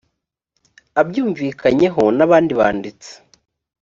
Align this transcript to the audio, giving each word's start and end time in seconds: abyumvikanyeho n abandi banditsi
abyumvikanyeho 1.01 2.03
n 2.17 2.19
abandi 2.25 2.51
banditsi 2.59 3.11